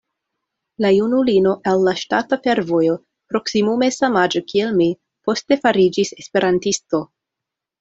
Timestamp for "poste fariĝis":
5.31-6.15